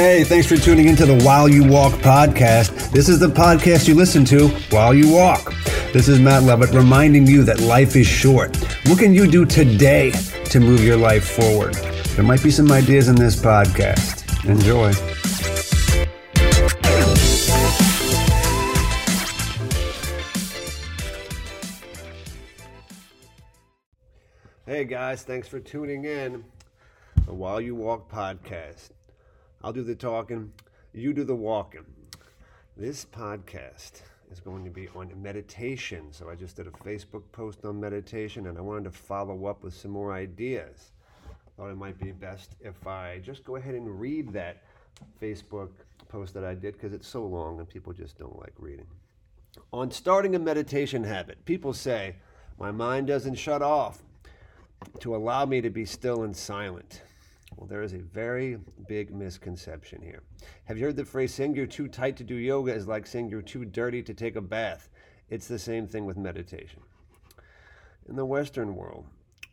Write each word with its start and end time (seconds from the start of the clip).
Hey, 0.00 0.24
thanks 0.24 0.46
for 0.46 0.56
tuning 0.56 0.88
into 0.88 1.04
the 1.04 1.22
While 1.26 1.46
You 1.46 1.62
Walk 1.62 1.92
podcast. 2.00 2.90
This 2.90 3.06
is 3.10 3.18
the 3.18 3.26
podcast 3.26 3.86
you 3.86 3.94
listen 3.94 4.24
to 4.24 4.48
while 4.70 4.94
you 4.94 5.12
walk. 5.12 5.52
This 5.92 6.08
is 6.08 6.18
Matt 6.18 6.44
Levitt 6.44 6.70
reminding 6.70 7.26
you 7.26 7.44
that 7.44 7.60
life 7.60 7.94
is 7.96 8.06
short. 8.06 8.56
What 8.86 8.98
can 8.98 9.12
you 9.12 9.30
do 9.30 9.44
today 9.44 10.10
to 10.46 10.58
move 10.58 10.82
your 10.82 10.96
life 10.96 11.28
forward? 11.28 11.74
There 12.14 12.24
might 12.24 12.42
be 12.42 12.50
some 12.50 12.72
ideas 12.72 13.08
in 13.08 13.14
this 13.14 13.36
podcast. 13.36 14.24
Enjoy. 14.48 14.90
Hey 24.64 24.84
guys, 24.84 25.24
thanks 25.24 25.46
for 25.46 25.60
tuning 25.60 26.06
in. 26.06 26.46
The 27.26 27.34
While 27.34 27.60
You 27.60 27.74
Walk 27.74 28.10
podcast. 28.10 28.92
I'll 29.62 29.74
do 29.74 29.82
the 29.82 29.94
talking, 29.94 30.50
you 30.94 31.12
do 31.12 31.22
the 31.22 31.34
walking. 31.34 31.84
This 32.78 33.04
podcast 33.04 34.00
is 34.32 34.40
going 34.40 34.64
to 34.64 34.70
be 34.70 34.88
on 34.96 35.10
meditation. 35.20 36.12
So 36.12 36.30
I 36.30 36.34
just 36.34 36.56
did 36.56 36.66
a 36.66 36.70
Facebook 36.70 37.24
post 37.30 37.66
on 37.66 37.78
meditation 37.78 38.46
and 38.46 38.56
I 38.56 38.62
wanted 38.62 38.84
to 38.84 38.90
follow 38.90 39.44
up 39.44 39.62
with 39.62 39.74
some 39.74 39.90
more 39.90 40.14
ideas. 40.14 40.92
Thought 41.58 41.72
it 41.72 41.76
might 41.76 41.98
be 41.98 42.10
best 42.10 42.56
if 42.60 42.86
I 42.86 43.20
just 43.22 43.44
go 43.44 43.56
ahead 43.56 43.74
and 43.74 44.00
read 44.00 44.32
that 44.32 44.62
Facebook 45.20 45.70
post 46.08 46.32
that 46.32 46.44
I 46.44 46.54
did 46.54 46.72
because 46.72 46.94
it's 46.94 47.06
so 47.08 47.26
long 47.26 47.58
and 47.58 47.68
people 47.68 47.92
just 47.92 48.18
don't 48.18 48.38
like 48.38 48.54
reading. 48.58 48.86
On 49.74 49.90
starting 49.90 50.36
a 50.36 50.38
meditation 50.38 51.04
habit, 51.04 51.44
people 51.44 51.74
say, 51.74 52.16
My 52.58 52.70
mind 52.70 53.08
doesn't 53.08 53.34
shut 53.34 53.60
off 53.60 54.02
to 55.00 55.14
allow 55.14 55.44
me 55.44 55.60
to 55.60 55.68
be 55.68 55.84
still 55.84 56.22
and 56.22 56.34
silent. 56.34 57.02
There 57.68 57.82
is 57.82 57.92
a 57.92 57.98
very 57.98 58.58
big 58.88 59.14
misconception 59.14 60.02
here. 60.02 60.22
Have 60.64 60.78
you 60.78 60.86
heard 60.86 60.96
the 60.96 61.04
phrase 61.04 61.34
saying 61.34 61.54
you're 61.54 61.66
too 61.66 61.88
tight 61.88 62.16
to 62.16 62.24
do 62.24 62.34
yoga 62.34 62.74
is 62.74 62.88
like 62.88 63.06
saying 63.06 63.28
you're 63.28 63.42
too 63.42 63.64
dirty 63.64 64.02
to 64.02 64.14
take 64.14 64.36
a 64.36 64.40
bath? 64.40 64.88
It's 65.28 65.46
the 65.46 65.58
same 65.58 65.86
thing 65.86 66.06
with 66.06 66.16
meditation. 66.16 66.80
In 68.08 68.16
the 68.16 68.24
Western 68.24 68.74
world, 68.74 69.06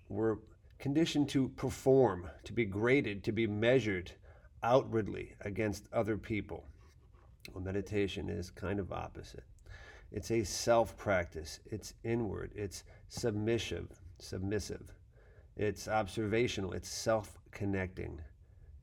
we're 0.10 0.38
conditioned 0.80 1.30
to 1.30 1.50
perform, 1.50 2.30
to 2.46 2.54
be 2.54 2.66
graded, 2.66 3.24
to 3.26 3.32
be 3.32 3.46
measured 3.46 4.12
outwardly 4.64 5.34
against 5.42 5.88
other 5.94 6.18
people. 6.18 6.64
Well, 7.54 7.64
meditation 7.64 8.30
is 8.30 8.50
kind 8.50 8.80
of 8.80 8.92
opposite. 8.92 9.44
It's 10.12 10.32
a 10.32 10.44
self 10.44 10.98
practice, 10.98 11.60
it's 11.70 11.94
inward, 12.04 12.52
it's 12.56 12.84
submissive, 13.10 13.90
submissive. 14.20 14.94
It's 15.58 15.88
observational, 15.88 16.74
it's 16.74 16.90
self 16.90 17.38
connecting. 17.58 18.22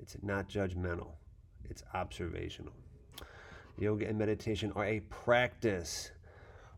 It's 0.00 0.16
not 0.22 0.48
judgmental, 0.48 1.12
it's 1.70 1.84
observational. 1.94 2.72
Yoga 3.78 4.08
and 4.08 4.18
meditation 4.18 4.72
are 4.74 4.84
a 4.84 5.00
practice, 5.10 6.10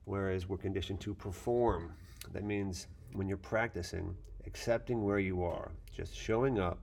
whereas 0.04 0.46
we're 0.46 0.58
conditioned 0.58 1.00
to 1.00 1.14
perform. 1.14 1.94
That 2.32 2.44
means 2.44 2.86
when 3.14 3.28
you're 3.28 3.38
practicing, 3.38 4.14
accepting 4.46 5.04
where 5.04 5.18
you 5.18 5.42
are, 5.42 5.72
just 5.90 6.14
showing 6.14 6.58
up, 6.58 6.78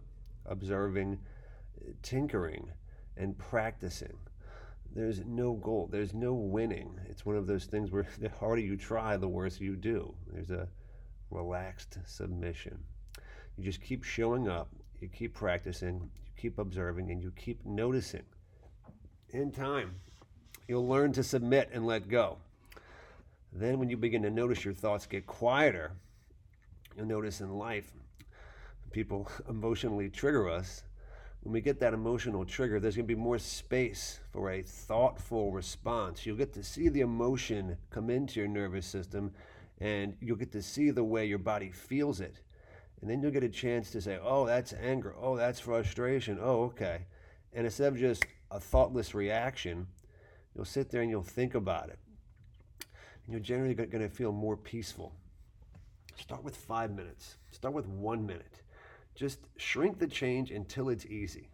observing, 0.48 1.20
tinkering, 2.02 2.72
and 3.16 3.38
practicing. 3.38 4.18
There's 4.96 5.24
no 5.26 5.54
goal, 5.54 5.90
there's 5.92 6.16
no 6.16 6.34
winning. 6.34 7.00
It's 7.08 7.24
one 7.24 7.36
of 7.36 7.46
those 7.46 7.66
things 7.66 7.92
where 7.92 8.08
the 8.20 8.30
harder 8.30 8.62
you 8.62 8.78
try, 8.78 9.16
the 9.18 9.28
worse 9.28 9.60
you 9.60 9.76
do. 9.76 10.16
There's 10.32 10.50
a 10.50 10.68
relaxed 11.30 12.00
submission. 12.08 12.80
You 13.58 13.64
just 13.64 13.82
keep 13.82 14.04
showing 14.04 14.48
up, 14.48 14.70
you 15.00 15.08
keep 15.08 15.34
practicing, 15.34 15.96
you 15.96 16.32
keep 16.38 16.60
observing, 16.60 17.12
and 17.12 17.22
you 17.22 17.32
keep 17.36 17.66
noticing. 17.66 18.24
In 19.30 19.52
time, 19.52 19.96
you'll 20.68 20.88
learn 20.88 21.12
to 21.14 21.24
submit 21.24 21.70
and 21.74 21.86
let 21.86 22.08
go. 22.08 22.38
Then, 23.52 23.80
when 23.80 23.90
you 23.90 23.98
begin 23.98 24.22
to 24.24 24.30
notice 24.30 24.64
your 24.64 24.74
thoughts 24.74 25.06
get 25.06 25.28
quieter, 25.28 25.92
you'll 26.96 27.06
notice 27.06 27.42
in 27.42 27.58
life, 27.58 27.92
people 28.92 29.30
emotionally 29.50 30.10
trigger 30.10 30.50
us. 30.50 30.84
When 31.42 31.52
we 31.52 31.60
get 31.60 31.80
that 31.82 31.94
emotional 31.94 32.46
trigger, 32.46 32.80
there's 32.80 32.96
going 32.96 33.08
to 33.08 33.16
be 33.16 33.20
more 33.20 33.38
space 33.38 34.22
for 34.32 34.52
a 34.52 34.62
thoughtful 34.62 35.52
response. 35.52 36.26
You'll 36.26 36.38
get 36.38 36.54
to 36.54 36.64
see 36.64 36.88
the 36.88 37.02
emotion 37.02 37.76
come 37.90 38.10
into 38.10 38.40
your 38.40 38.48
nervous 38.48 38.86
system, 38.86 39.34
and 39.82 40.16
you'll 40.22 40.38
get 40.38 40.54
to 40.54 40.62
see 40.62 40.90
the 40.90 41.04
way 41.04 41.26
your 41.26 41.40
body 41.40 41.70
feels 41.70 42.22
it 42.22 42.38
and 43.02 43.10
then 43.10 43.22
you'll 43.22 43.32
get 43.32 43.44
a 43.44 43.50
chance 43.50 43.92
to 43.92 44.02
say, 44.02 44.18
oh, 44.22 44.46
that's 44.46 44.74
anger. 44.74 45.14
Oh, 45.20 45.36
that's 45.36 45.60
frustration. 45.60 46.40
Oh, 46.42 46.64
okay. 46.64 47.06
And 47.54 47.66
instead 47.66 47.94
of 47.94 48.00
just 48.00 48.26
a 48.52 48.60
thoughtless 48.60 49.14
reaction, 49.14 49.88
you'll 50.56 50.66
sit 50.66 50.90
there 50.90 51.02
and 51.02 51.10
you'll 51.10 51.24
think 51.24 51.56
about 51.56 51.90
it. 51.90 52.00
And 53.26 53.34
you're 53.34 53.40
generally 53.40 53.74
going 53.74 53.90
to 53.90 54.10
feel 54.10 54.32
more 54.32 54.58
peaceful. 54.58 55.14
Start 56.16 56.44
with 56.44 56.56
five 56.56 56.92
minutes, 56.92 57.38
start 57.52 57.74
with 57.74 57.88
one 57.88 58.26
minute. 58.26 58.62
Just 59.16 59.40
shrink 59.58 60.00
the 60.00 60.08
change 60.08 60.52
until 60.52 60.90
it's 60.90 61.06
easy. 61.06 61.50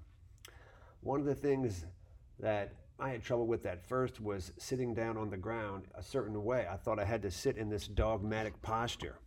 One 1.02 1.20
of 1.20 1.26
the 1.26 1.36
things 1.36 1.86
that 2.40 2.74
I 3.00 3.10
had 3.10 3.24
trouble 3.24 3.48
with 3.48 3.66
at 3.66 3.88
first 3.88 4.20
was 4.20 4.52
sitting 4.58 4.94
down 4.94 5.18
on 5.18 5.30
the 5.30 5.38
ground 5.38 5.86
a 5.96 6.04
certain 6.04 6.44
way. 6.44 6.68
I 6.70 6.76
thought 6.76 7.00
I 7.00 7.06
had 7.06 7.22
to 7.22 7.32
sit 7.32 7.58
in 7.58 7.70
this 7.70 7.88
dogmatic 7.88 8.62
posture. 8.62 9.20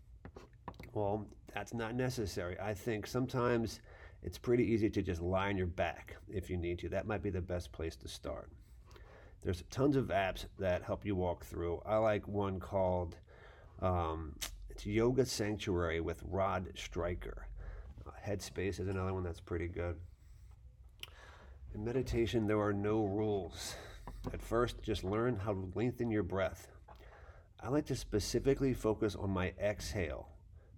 Well, 0.93 1.27
that's 1.55 1.75
not 1.75 1.95
necessary. 1.95 2.57
I 2.61 2.75
think 2.75 3.07
sometimes 3.07 3.81
it's 4.23 4.39
pretty 4.39 4.65
easy 4.65 4.89
to 4.91 5.03
just 5.03 5.21
lie 5.21 5.49
on 5.49 5.57
your 5.57 5.67
back 5.67 6.17
if 6.29 6.49
you 6.49 6.57
need 6.57 6.79
to. 6.81 6.89
That 6.89 7.07
might 7.07 7.23
be 7.23 7.31
the 7.31 7.41
best 7.41 7.73
place 7.73 7.97
to 7.97 8.09
start. 8.09 8.51
There's 9.43 9.65
tons 9.71 9.97
of 9.97 10.07
apps 10.07 10.47
that 10.59 10.83
help 10.83 11.05
you 11.05 11.17
walk 11.17 11.45
through. 11.45 11.83
I 11.85 11.97
like 11.97 12.29
one 12.29 12.61
called 12.61 13.17
um, 13.81 14.37
it's 14.71 14.87
Yoga 14.87 15.27
Sanctuary 15.27 16.01
with 16.01 16.23
Rod 16.25 16.69
Stryker. 16.77 17.47
Uh, 18.07 18.11
Headspace 18.25 18.81
is 18.81 18.89
another 18.89 19.13
one 19.13 19.25
that's 19.25 19.41
pretty 19.41 19.69
good. 19.69 19.97
In 21.75 21.85
meditation, 21.85 22.47
there 22.47 22.61
are 22.61 22.73
no 22.73 23.05
rules. 23.05 23.75
At 24.33 24.41
first, 24.41 24.81
just 24.83 25.05
learn 25.05 25.37
how 25.37 25.53
to 25.53 25.73
lengthen 25.75 26.11
your 26.11 26.23
breath. 26.23 26.69
I 27.61 27.69
like 27.69 27.87
to 27.87 27.97
specifically 27.97 28.75
focus 28.75 29.17
on 29.17 29.31
my 29.31 29.53
exhale 29.61 30.32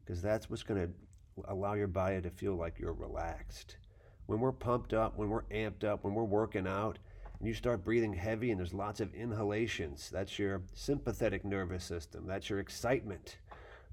because 0.04 0.22
that's 0.22 0.50
what's 0.50 0.62
going 0.62 0.80
to 0.86 1.44
allow 1.48 1.74
your 1.74 1.88
body 1.88 2.20
to 2.20 2.30
feel 2.30 2.54
like 2.54 2.78
you're 2.78 2.92
relaxed. 2.92 3.76
When 4.26 4.40
we're 4.40 4.52
pumped 4.52 4.94
up, 4.94 5.16
when 5.16 5.28
we're 5.28 5.44
amped 5.44 5.84
up, 5.84 6.04
when 6.04 6.14
we're 6.14 6.24
working 6.24 6.66
out, 6.66 6.98
and 7.38 7.48
you 7.48 7.54
start 7.54 7.84
breathing 7.84 8.14
heavy 8.14 8.50
and 8.50 8.58
there's 8.58 8.72
lots 8.72 9.00
of 9.00 9.14
inhalations, 9.14 10.08
that's 10.10 10.38
your 10.38 10.62
sympathetic 10.72 11.44
nervous 11.44 11.84
system, 11.84 12.26
that's 12.26 12.48
your 12.48 12.60
excitement. 12.60 13.38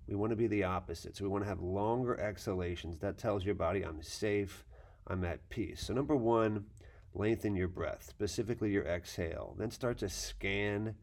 We 0.07 0.15
want 0.15 0.31
to 0.31 0.35
be 0.35 0.47
the 0.47 0.63
opposite. 0.63 1.15
So 1.15 1.23
we 1.23 1.29
want 1.29 1.43
to 1.43 1.49
have 1.49 1.61
longer 1.61 2.19
exhalations. 2.19 2.97
That 2.99 3.17
tells 3.17 3.45
your 3.45 3.55
body, 3.55 3.83
I'm 3.83 4.01
safe, 4.01 4.65
I'm 5.07 5.23
at 5.23 5.47
peace. 5.49 5.83
So, 5.85 5.93
number 5.93 6.15
one, 6.15 6.65
lengthen 7.13 7.55
your 7.55 7.67
breath, 7.67 8.05
specifically 8.09 8.71
your 8.71 8.85
exhale. 8.85 9.55
Then 9.57 9.71
start 9.71 9.99
to 9.99 10.09
scan 10.09 10.95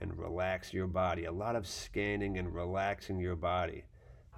and 0.00 0.18
relax 0.18 0.72
your 0.72 0.86
body. 0.86 1.24
A 1.24 1.32
lot 1.32 1.56
of 1.56 1.66
scanning 1.66 2.38
and 2.38 2.54
relaxing 2.54 3.18
your 3.18 3.36
body. 3.36 3.84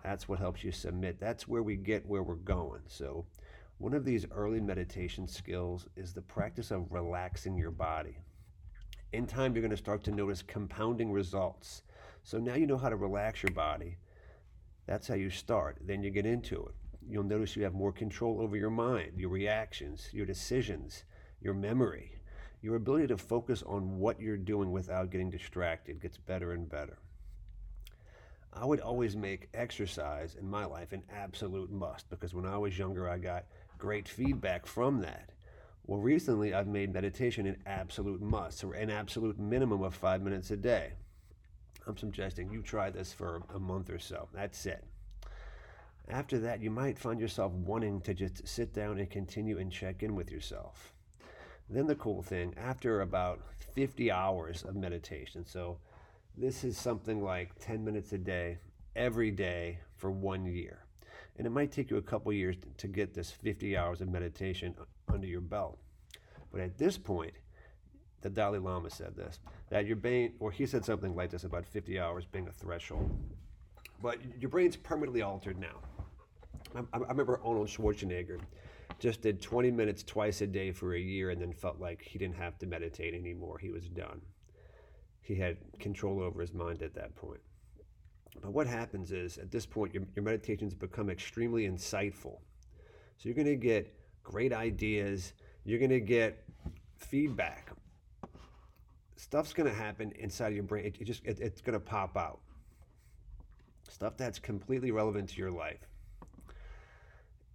That's 0.06 0.28
what 0.28 0.38
helps 0.38 0.62
you 0.62 0.70
submit. 0.70 1.18
That's 1.18 1.48
where 1.48 1.64
we 1.64 1.74
get 1.74 2.06
where 2.06 2.22
we're 2.22 2.36
going. 2.36 2.82
So, 2.86 3.26
one 3.78 3.92
of 3.92 4.04
these 4.04 4.24
early 4.30 4.60
meditation 4.60 5.26
skills 5.26 5.88
is 5.96 6.12
the 6.12 6.22
practice 6.22 6.70
of 6.70 6.92
relaxing 6.92 7.58
your 7.58 7.72
body. 7.72 8.18
In 9.12 9.26
time, 9.26 9.52
you're 9.52 9.62
going 9.62 9.72
to 9.72 9.76
start 9.76 10.04
to 10.04 10.12
notice 10.12 10.42
compounding 10.42 11.10
results. 11.10 11.82
So 12.22 12.38
now 12.38 12.54
you 12.54 12.68
know 12.68 12.76
how 12.76 12.88
to 12.88 12.94
relax 12.94 13.42
your 13.42 13.50
body. 13.50 13.96
That's 14.86 15.08
how 15.08 15.16
you 15.16 15.28
start. 15.28 15.78
Then 15.84 16.04
you 16.04 16.10
get 16.12 16.24
into 16.24 16.64
it. 16.64 16.74
You'll 17.08 17.24
notice 17.24 17.56
you 17.56 17.64
have 17.64 17.74
more 17.74 17.92
control 17.92 18.40
over 18.40 18.56
your 18.56 18.70
mind, 18.70 19.14
your 19.16 19.30
reactions, 19.30 20.08
your 20.12 20.24
decisions, 20.24 21.02
your 21.40 21.54
memory. 21.54 22.12
Your 22.62 22.76
ability 22.76 23.08
to 23.08 23.18
focus 23.18 23.64
on 23.66 23.98
what 23.98 24.20
you're 24.20 24.36
doing 24.36 24.70
without 24.70 25.10
getting 25.10 25.30
distracted 25.30 26.00
gets 26.00 26.16
better 26.16 26.52
and 26.52 26.68
better. 26.68 26.98
I 28.58 28.64
would 28.64 28.80
always 28.80 29.16
make 29.16 29.48
exercise 29.52 30.34
in 30.34 30.48
my 30.48 30.64
life 30.64 30.92
an 30.92 31.02
absolute 31.14 31.70
must 31.70 32.08
because 32.08 32.32
when 32.32 32.46
I 32.46 32.56
was 32.56 32.78
younger, 32.78 33.08
I 33.08 33.18
got 33.18 33.44
great 33.76 34.08
feedback 34.08 34.64
from 34.64 35.00
that. 35.02 35.30
Well, 35.86 36.00
recently 36.00 36.54
I've 36.54 36.66
made 36.66 36.92
meditation 36.92 37.46
an 37.46 37.58
absolute 37.66 38.22
must, 38.22 38.64
or 38.64 38.72
an 38.72 38.90
absolute 38.90 39.38
minimum 39.38 39.82
of 39.82 39.94
five 39.94 40.22
minutes 40.22 40.50
a 40.50 40.56
day. 40.56 40.92
I'm 41.86 41.98
suggesting 41.98 42.50
you 42.50 42.62
try 42.62 42.90
this 42.90 43.12
for 43.12 43.42
a 43.54 43.58
month 43.58 43.90
or 43.90 43.98
so. 43.98 44.28
That's 44.32 44.64
it. 44.64 44.82
After 46.08 46.38
that, 46.38 46.62
you 46.62 46.70
might 46.70 46.98
find 46.98 47.20
yourself 47.20 47.52
wanting 47.52 48.00
to 48.02 48.14
just 48.14 48.48
sit 48.48 48.72
down 48.72 48.98
and 48.98 49.10
continue 49.10 49.58
and 49.58 49.70
check 49.70 50.02
in 50.02 50.14
with 50.16 50.32
yourself. 50.32 50.94
Then 51.68 51.86
the 51.86 51.94
cool 51.94 52.22
thing, 52.22 52.54
after 52.56 53.02
about 53.02 53.40
50 53.74 54.10
hours 54.10 54.62
of 54.62 54.76
meditation, 54.76 55.44
so 55.44 55.78
this 56.36 56.64
is 56.64 56.76
something 56.76 57.22
like 57.22 57.58
10 57.60 57.84
minutes 57.84 58.12
a 58.12 58.18
day, 58.18 58.58
every 58.94 59.30
day 59.30 59.78
for 59.96 60.10
one 60.10 60.44
year. 60.44 60.84
And 61.38 61.46
it 61.46 61.50
might 61.50 61.72
take 61.72 61.90
you 61.90 61.96
a 61.96 62.02
couple 62.02 62.32
years 62.32 62.56
to 62.78 62.86
get 62.86 63.14
this 63.14 63.30
50 63.30 63.76
hours 63.76 64.00
of 64.00 64.08
meditation 64.08 64.74
under 65.12 65.26
your 65.26 65.40
belt. 65.40 65.78
But 66.52 66.60
at 66.60 66.78
this 66.78 66.98
point, 66.98 67.32
the 68.22 68.30
Dalai 68.30 68.58
Lama 68.58 68.90
said 68.90 69.14
this 69.16 69.38
that 69.70 69.86
your 69.86 69.96
brain, 69.96 70.34
or 70.40 70.50
he 70.50 70.66
said 70.66 70.84
something 70.84 71.14
like 71.14 71.30
this 71.30 71.44
about 71.44 71.66
50 71.66 71.98
hours 71.98 72.24
being 72.24 72.48
a 72.48 72.52
threshold. 72.52 73.10
But 74.02 74.18
your 74.38 74.50
brain's 74.50 74.76
permanently 74.76 75.22
altered 75.22 75.58
now. 75.58 75.80
I, 76.74 76.80
I 76.96 77.08
remember 77.08 77.40
Arnold 77.44 77.68
Schwarzenegger 77.68 78.40
just 78.98 79.22
did 79.22 79.42
20 79.42 79.70
minutes 79.70 80.02
twice 80.02 80.40
a 80.40 80.46
day 80.46 80.70
for 80.72 80.94
a 80.94 81.00
year 81.00 81.30
and 81.30 81.40
then 81.40 81.52
felt 81.52 81.80
like 81.80 82.02
he 82.02 82.18
didn't 82.18 82.36
have 82.36 82.58
to 82.58 82.66
meditate 82.66 83.14
anymore. 83.14 83.58
He 83.58 83.70
was 83.70 83.88
done. 83.88 84.20
He 85.26 85.34
had 85.34 85.56
control 85.80 86.22
over 86.22 86.40
his 86.40 86.54
mind 86.54 86.82
at 86.82 86.94
that 86.94 87.14
point. 87.16 87.40
But 88.40 88.52
what 88.52 88.66
happens 88.66 89.12
is, 89.12 89.38
at 89.38 89.50
this 89.50 89.66
point, 89.66 89.92
your, 89.92 90.04
your 90.14 90.24
meditations 90.24 90.74
become 90.74 91.10
extremely 91.10 91.68
insightful. 91.68 92.38
So 93.16 93.28
you're 93.28 93.34
going 93.34 93.46
to 93.46 93.56
get 93.56 93.92
great 94.22 94.52
ideas, 94.52 95.32
you're 95.64 95.78
going 95.78 95.90
to 95.90 96.00
get 96.00 96.44
feedback. 96.96 97.70
Stuff's 99.16 99.52
going 99.52 99.68
to 99.68 99.74
happen 99.74 100.12
inside 100.12 100.54
your 100.54 100.62
brain. 100.62 100.84
It, 100.84 100.96
it 101.00 101.04
just 101.04 101.24
it, 101.24 101.40
it's 101.40 101.60
going 101.60 101.78
to 101.78 101.84
pop 101.84 102.16
out. 102.16 102.40
Stuff 103.88 104.16
that's 104.16 104.38
completely 104.38 104.90
relevant 104.90 105.30
to 105.30 105.36
your 105.38 105.50
life 105.50 105.88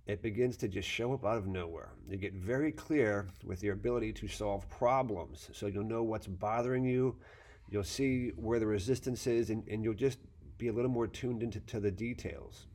it 0.08 0.22
begins 0.22 0.58
to 0.58 0.68
just 0.68 0.88
show 0.88 1.14
up 1.14 1.26
out 1.26 1.38
of 1.38 1.48
nowhere. 1.48 1.92
You 2.10 2.18
get 2.18 2.34
very 2.34 2.72
clear 2.72 3.28
with 3.46 3.64
your 3.64 3.74
ability 3.74 4.14
to 4.14 4.28
solve 4.28 4.68
problems. 4.70 5.50
So 5.54 5.68
you'll 5.68 5.84
know 5.84 6.04
what's 6.04 6.28
bothering 6.28 6.84
you, 6.84 7.16
you'll 7.72 7.84
see 7.84 8.30
where 8.36 8.60
the 8.60 8.68
resistance 8.68 9.26
is, 9.26 9.50
and, 9.50 9.68
and 9.68 9.84
you'll 9.84 9.96
just 9.96 10.20
be 10.60 10.68
a 10.68 10.74
little 10.74 10.92
more 10.92 11.08
tuned 11.08 11.42
into 11.42 11.60
to 11.62 11.80
the 11.80 11.90
details. 11.90 12.68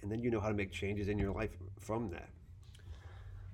And 0.00 0.10
then 0.10 0.22
you 0.22 0.30
know 0.30 0.40
how 0.40 0.48
to 0.48 0.54
make 0.54 0.72
changes 0.72 1.08
in 1.08 1.18
your 1.18 1.32
life 1.32 1.50
from 1.78 2.08
that. 2.10 2.30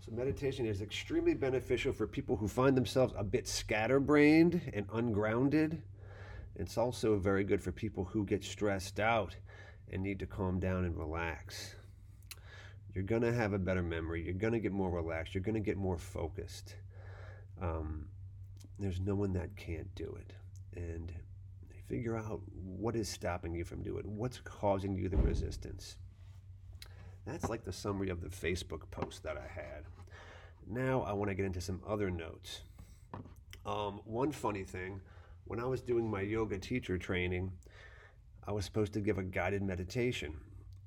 So, 0.05 0.13
meditation 0.13 0.67
is 0.67 0.83
extremely 0.83 1.35
beneficial 1.35 1.93
for 1.93 2.07
people 2.07 2.37
who 2.37 2.47
find 2.47 2.77
themselves 2.77 3.15
a 3.17 3.25
bit 3.25 3.49
scatterbrained 3.49 4.61
and 4.73 4.87
ungrounded. 4.93 5.83
It's 6.57 6.77
also 6.77 7.17
very 7.17 7.45
good 7.45 7.63
for 7.63 7.73
people 7.73 8.05
who 8.05 8.25
get 8.25 8.45
stressed 8.45 9.01
out 9.01 9.35
and 9.91 10.03
need 10.03 10.19
to 10.19 10.27
calm 10.27 10.61
down 10.61 10.85
and 10.85 10.97
relax 10.97 11.75
you're 12.95 13.05
going 13.05 13.23
to 13.23 13.33
have 13.33 13.53
a 13.53 13.59
better 13.59 13.83
memory. 13.83 14.23
You're 14.25 14.35
going 14.35 14.53
to 14.53 14.59
get 14.59 14.73
more 14.73 14.91
relaxed. 14.91 15.35
You're 15.35 15.43
going 15.43 15.55
to 15.55 15.61
get 15.61 15.77
more 15.77 15.97
focused. 15.97 16.77
Um, 17.61 18.07
there's 18.79 19.01
no 19.01 19.15
one 19.15 19.33
that 19.35 19.57
can't 19.57 19.93
do 19.95 20.17
it. 20.21 20.33
And 20.77 21.13
figure 21.89 22.17
out 22.17 22.41
what 22.65 22.97
is 22.97 23.09
stopping 23.09 23.55
you 23.55 23.65
from 23.65 23.83
doing. 23.83 24.05
What's 24.17 24.41
causing 24.41 24.95
you 24.95 25.09
the 25.09 25.19
resistance? 25.19 25.97
That's 27.27 27.49
like 27.49 27.65
the 27.65 27.73
summary 27.73 28.09
of 28.09 28.21
the 28.21 28.29
Facebook 28.29 28.91
post 28.91 29.23
that 29.23 29.37
I 29.37 29.47
had. 29.47 29.85
Now 30.67 31.03
I 31.03 31.13
want 31.13 31.29
to 31.29 31.35
get 31.35 31.45
into 31.45 31.61
some 31.61 31.81
other 31.87 32.11
notes. 32.11 32.63
Um, 33.65 34.01
one 34.05 34.33
funny 34.33 34.65
thing 34.65 35.01
when 35.45 35.61
I 35.61 35.67
was 35.67 35.83
doing 35.83 36.11
my 36.11 36.23
yoga 36.23 36.59
teacher 36.59 36.99
training, 36.99 37.53
I 38.47 38.53
was 38.53 38.65
supposed 38.65 38.93
to 38.95 39.01
give 39.01 39.19
a 39.19 39.23
guided 39.23 39.63
meditation. 39.63 40.35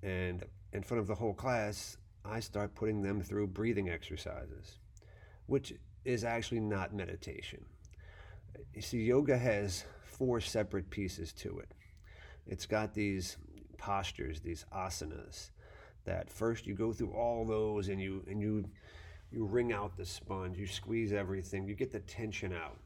And 0.01 0.43
in 0.73 0.83
front 0.83 1.01
of 1.01 1.07
the 1.07 1.15
whole 1.15 1.33
class, 1.33 1.97
I 2.23 2.39
start 2.39 2.75
putting 2.75 3.01
them 3.01 3.21
through 3.21 3.47
breathing 3.47 3.89
exercises, 3.89 4.79
which 5.45 5.73
is 6.03 6.23
actually 6.23 6.61
not 6.61 6.93
meditation. 6.93 7.63
You 8.73 8.81
see, 8.81 9.03
yoga 9.03 9.37
has 9.37 9.85
four 10.03 10.39
separate 10.39 10.89
pieces 10.89 11.33
to 11.33 11.59
it. 11.59 11.71
It's 12.47 12.65
got 12.65 12.93
these 12.93 13.37
postures, 13.77 14.39
these 14.39 14.65
asanas, 14.73 15.49
that 16.05 16.29
first 16.29 16.65
you 16.67 16.75
go 16.75 16.93
through 16.93 17.11
all 17.11 17.45
those 17.45 17.89
and 17.89 17.99
you 17.99 18.23
and 18.27 18.39
you 18.39 18.65
you 19.31 19.45
wring 19.45 19.73
out 19.73 19.97
the 19.97 20.05
sponge, 20.05 20.57
you 20.57 20.67
squeeze 20.67 21.11
everything, 21.11 21.67
you 21.67 21.75
get 21.75 21.91
the 21.91 21.99
tension 21.99 22.53
out. 22.53 22.77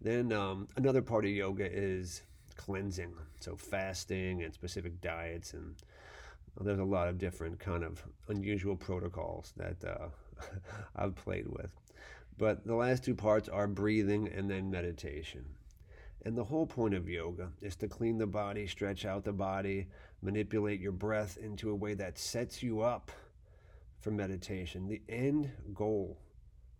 Then 0.00 0.32
um, 0.32 0.68
another 0.76 1.02
part 1.02 1.24
of 1.24 1.30
yoga 1.30 1.66
is 1.70 2.22
cleansing, 2.56 3.14
so 3.40 3.56
fasting 3.56 4.42
and 4.42 4.52
specific 4.52 5.00
diets 5.00 5.54
and 5.54 5.74
well, 6.54 6.66
there's 6.66 6.78
a 6.78 6.84
lot 6.84 7.08
of 7.08 7.18
different 7.18 7.58
kind 7.58 7.82
of 7.82 8.02
unusual 8.28 8.76
protocols 8.76 9.54
that 9.56 9.82
uh, 9.84 10.08
I've 10.96 11.14
played 11.14 11.46
with. 11.48 11.70
But 12.38 12.66
the 12.66 12.74
last 12.74 13.04
two 13.04 13.14
parts 13.14 13.48
are 13.48 13.66
breathing 13.66 14.28
and 14.28 14.50
then 14.50 14.70
meditation. 14.70 15.44
And 16.24 16.36
the 16.36 16.44
whole 16.44 16.66
point 16.66 16.94
of 16.94 17.08
yoga 17.08 17.50
is 17.60 17.74
to 17.76 17.88
clean 17.88 18.18
the 18.18 18.26
body, 18.26 18.66
stretch 18.66 19.04
out 19.04 19.24
the 19.24 19.32
body, 19.32 19.88
manipulate 20.22 20.80
your 20.80 20.92
breath 20.92 21.36
into 21.36 21.70
a 21.70 21.74
way 21.74 21.94
that 21.94 22.18
sets 22.18 22.62
you 22.62 22.80
up 22.80 23.10
for 24.00 24.12
meditation. 24.12 24.88
The 24.88 25.02
end 25.08 25.50
goal 25.74 26.18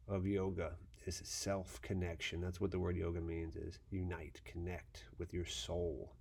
of 0.09 0.27
yoga 0.27 0.73
is 1.07 1.21
self 1.25 1.81
connection. 1.83 2.41
That's 2.41 2.61
what 2.61 2.71
the 2.71 2.79
word 2.79 2.97
yoga 2.97 3.21
means 3.21 3.57
is 3.57 3.81
unite, 3.91 4.41
connect 4.45 5.05
with 5.19 5.35
your 5.35 5.45
soul, 5.45 6.13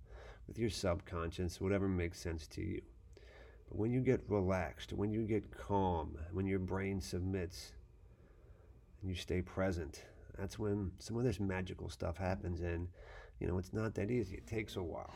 with 0.48 0.58
your 0.58 0.70
subconscious, 0.70 1.60
whatever 1.60 1.88
makes 1.88 2.20
sense 2.20 2.46
to 2.48 2.62
you. 2.62 2.82
But 3.68 3.78
when 3.78 3.92
you 3.92 4.00
get 4.00 4.22
relaxed, 4.28 4.92
when 4.92 5.12
you 5.12 5.22
get 5.22 5.56
calm, 5.56 6.18
when 6.32 6.46
your 6.46 6.58
brain 6.58 7.00
submits 7.00 7.72
you 9.02 9.14
stay 9.14 9.42
present, 9.42 10.02
that's 10.38 10.58
when 10.58 10.92
some 10.98 11.16
of 11.16 11.24
this 11.24 11.40
magical 11.40 11.88
stuff 11.88 12.16
happens. 12.16 12.60
And, 12.60 12.88
you 13.40 13.46
know, 13.46 13.58
it's 13.58 13.72
not 13.72 13.94
that 13.94 14.10
easy, 14.10 14.36
it 14.36 14.46
takes 14.46 14.76
a 14.76 14.82
while. 14.82 15.14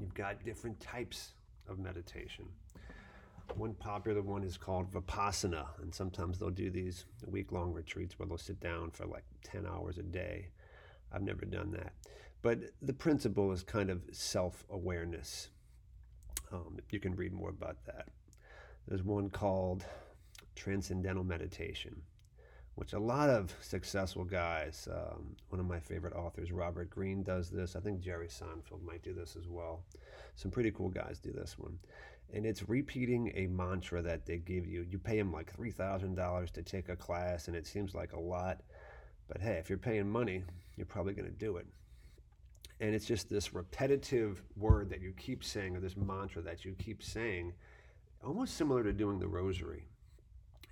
You've 0.00 0.14
got 0.14 0.44
different 0.44 0.78
types 0.80 1.32
of 1.68 1.78
meditation. 1.78 2.46
One 3.54 3.74
popular 3.74 4.22
one 4.22 4.42
is 4.42 4.56
called 4.56 4.92
Vipassana, 4.92 5.66
and 5.80 5.94
sometimes 5.94 6.38
they'll 6.38 6.50
do 6.50 6.70
these 6.70 7.04
week 7.26 7.52
long 7.52 7.72
retreats 7.72 8.18
where 8.18 8.26
they'll 8.26 8.36
sit 8.36 8.60
down 8.60 8.90
for 8.90 9.06
like 9.06 9.24
10 9.44 9.66
hours 9.66 9.98
a 9.98 10.02
day. 10.02 10.48
I've 11.12 11.22
never 11.22 11.46
done 11.46 11.70
that. 11.72 11.92
But 12.42 12.58
the 12.82 12.92
principle 12.92 13.52
is 13.52 13.62
kind 13.62 13.88
of 13.88 14.02
self 14.12 14.64
awareness. 14.70 15.48
Um, 16.52 16.78
you 16.90 17.00
can 17.00 17.16
read 17.16 17.32
more 17.32 17.50
about 17.50 17.84
that. 17.86 18.08
There's 18.86 19.02
one 19.02 19.30
called 19.30 19.84
Transcendental 20.54 21.24
Meditation, 21.24 22.02
which 22.76 22.92
a 22.92 22.98
lot 22.98 23.28
of 23.28 23.54
successful 23.60 24.24
guys, 24.24 24.88
um, 24.92 25.34
one 25.48 25.60
of 25.60 25.66
my 25.66 25.80
favorite 25.80 26.14
authors, 26.14 26.52
Robert 26.52 26.88
Greene, 26.90 27.22
does 27.22 27.50
this. 27.50 27.74
I 27.74 27.80
think 27.80 28.00
Jerry 28.00 28.28
Seinfeld 28.28 28.84
might 28.84 29.02
do 29.02 29.12
this 29.12 29.36
as 29.36 29.48
well. 29.48 29.82
Some 30.36 30.50
pretty 30.50 30.70
cool 30.70 30.90
guys 30.90 31.18
do 31.18 31.32
this 31.32 31.58
one. 31.58 31.78
And 32.32 32.46
it's 32.46 32.68
repeating 32.68 33.32
a 33.34 33.46
mantra 33.46 34.02
that 34.02 34.26
they 34.26 34.38
give 34.38 34.66
you. 34.66 34.86
You 34.88 34.98
pay 34.98 35.16
them 35.16 35.32
like 35.32 35.56
$3,000 35.56 36.50
to 36.52 36.62
take 36.62 36.88
a 36.88 36.96
class, 36.96 37.48
and 37.48 37.56
it 37.56 37.66
seems 37.66 37.94
like 37.94 38.12
a 38.12 38.20
lot. 38.20 38.60
But 39.28 39.40
hey, 39.40 39.54
if 39.54 39.68
you're 39.68 39.78
paying 39.78 40.08
money, 40.08 40.44
you're 40.76 40.86
probably 40.86 41.14
going 41.14 41.28
to 41.28 41.34
do 41.34 41.56
it 41.56 41.66
and 42.80 42.94
it's 42.94 43.06
just 43.06 43.28
this 43.28 43.54
repetitive 43.54 44.42
word 44.56 44.90
that 44.90 45.00
you 45.00 45.12
keep 45.12 45.42
saying 45.42 45.76
or 45.76 45.80
this 45.80 45.96
mantra 45.96 46.42
that 46.42 46.64
you 46.64 46.74
keep 46.78 47.02
saying 47.02 47.52
almost 48.22 48.56
similar 48.56 48.82
to 48.82 48.92
doing 48.92 49.18
the 49.18 49.28
rosary 49.28 49.86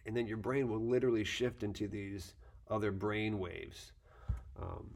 and 0.06 0.16
then 0.16 0.26
your 0.26 0.36
brain 0.36 0.68
will 0.68 0.80
literally 0.80 1.24
shift 1.24 1.62
into 1.62 1.88
these 1.88 2.34
other 2.68 2.92
brain 2.92 3.38
waves 3.38 3.92
um, 4.60 4.86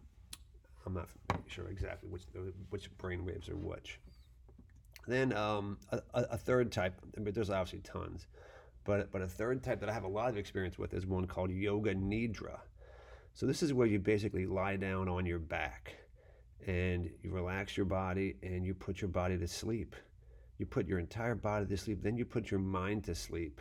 i'm 0.87 0.95
not 0.95 1.09
sure 1.47 1.69
exactly 1.69 2.09
which 2.09 2.23
which 2.71 2.97
brain 2.99 3.25
waves 3.25 3.49
are 3.49 3.57
which 3.57 4.01
then 5.07 5.33
um, 5.33 5.79
a, 5.91 6.01
a, 6.15 6.37
third 6.37 6.71
type 6.71 6.95
but 7.19 7.35
there's 7.35 7.51
obviously 7.51 7.81
tons 7.81 8.27
but 8.85 9.11
but 9.11 9.23
a 9.23 9.29
third 9.29 9.63
type 9.63 9.81
that 9.81 9.89
i 9.89 9.93
have 9.93 10.05
a 10.05 10.09
lot 10.09 10.29
of 10.29 10.37
experience 10.37 10.79
with 10.79 10.93
is 10.95 11.07
one 11.07 11.27
called 11.27 11.51
yoga 11.51 11.95
nidra 11.95 12.59
so 13.39 13.47
this 13.47 13.63
is 13.63 13.73
where 13.73 13.87
you 13.87 14.01
basically 14.01 14.47
lie 14.47 14.75
down 14.75 15.09
on 15.09 15.25
your 15.25 15.39
back 15.39 15.95
and 16.67 17.09
you 17.23 17.31
relax 17.31 17.77
your 17.77 17.87
body 17.87 18.35
and 18.43 18.65
you 18.65 18.75
put 18.75 19.01
your 19.01 19.09
body 19.09 19.39
to 19.39 19.47
sleep. 19.47 19.95
You 20.59 20.67
put 20.67 20.89
your 20.89 20.99
entire 20.99 21.37
body 21.37 21.67
to 21.67 21.77
sleep, 21.77 22.03
then 22.03 22.17
you 22.17 22.25
put 22.25 22.51
your 22.51 22.59
mind 22.59 23.05
to 23.05 23.15
sleep. 23.15 23.61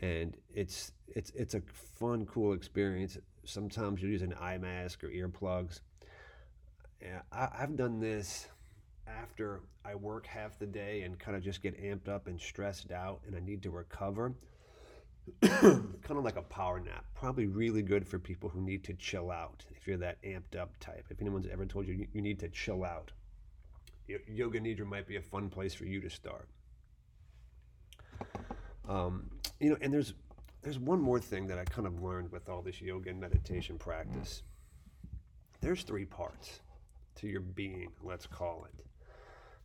And 0.00 0.36
it's 0.54 0.92
it's 1.08 1.30
it's 1.30 1.54
a 1.54 1.60
fun, 1.98 2.26
cool 2.26 2.52
experience. 2.52 3.18
Sometimes 3.44 4.02
you 4.02 4.08
use 4.08 4.22
an 4.22 4.34
eye 4.40 4.58
mask 4.58 5.04
or 5.04 5.08
earplugs. 5.08 5.80
I, 7.32 7.48
I've 7.58 7.76
done 7.76 8.00
this 8.00 8.48
after 9.06 9.60
I 9.84 9.94
work 9.94 10.26
half 10.26 10.58
the 10.58 10.66
day 10.66 11.02
and 11.02 11.18
kind 11.18 11.36
of 11.36 11.42
just 11.42 11.62
get 11.62 11.80
amped 11.82 12.08
up 12.08 12.26
and 12.26 12.40
stressed 12.40 12.92
out 12.92 13.20
and 13.26 13.34
I 13.34 13.40
need 13.40 13.62
to 13.62 13.70
recover. 13.70 14.34
kind 15.42 15.94
of 16.10 16.24
like 16.24 16.36
a 16.36 16.42
power 16.42 16.80
nap. 16.80 17.04
Probably 17.14 17.46
really 17.46 17.82
good 17.82 18.06
for 18.06 18.18
people 18.18 18.48
who 18.48 18.60
need 18.60 18.84
to 18.84 18.94
chill 18.94 19.30
out. 19.30 19.64
If 19.70 19.86
you're 19.86 19.98
that 19.98 20.22
amped 20.22 20.58
up 20.58 20.78
type, 20.80 21.06
if 21.10 21.20
anyone's 21.20 21.46
ever 21.46 21.66
told 21.66 21.86
you 21.86 22.06
you 22.12 22.22
need 22.22 22.38
to 22.40 22.48
chill 22.48 22.84
out, 22.84 23.12
Yoga 24.26 24.60
Nidra 24.60 24.86
might 24.86 25.06
be 25.06 25.16
a 25.16 25.22
fun 25.22 25.48
place 25.48 25.74
for 25.74 25.84
you 25.84 26.00
to 26.00 26.10
start. 26.10 26.48
Um, 28.88 29.30
you 29.58 29.70
know, 29.70 29.76
and 29.80 29.92
there's 29.92 30.14
there's 30.62 30.78
one 30.78 31.00
more 31.00 31.18
thing 31.18 31.46
that 31.46 31.58
I 31.58 31.64
kind 31.64 31.86
of 31.86 32.02
learned 32.02 32.30
with 32.32 32.48
all 32.48 32.60
this 32.62 32.80
yoga 32.80 33.10
and 33.10 33.20
meditation 33.20 33.78
practice. 33.78 34.42
There's 35.60 35.82
three 35.82 36.04
parts 36.04 36.60
to 37.16 37.28
your 37.28 37.40
being, 37.40 37.88
let's 38.02 38.26
call 38.26 38.66
it. 38.66 38.84